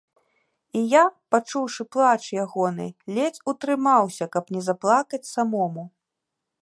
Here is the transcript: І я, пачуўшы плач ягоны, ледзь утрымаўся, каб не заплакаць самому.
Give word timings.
І 0.79 0.81
я, 0.93 1.01
пачуўшы 1.35 1.81
плач 1.95 2.23
ягоны, 2.45 2.87
ледзь 3.17 3.43
утрымаўся, 3.53 4.25
каб 4.37 4.45
не 4.57 4.61
заплакаць 4.69 5.25
самому. 5.35 5.83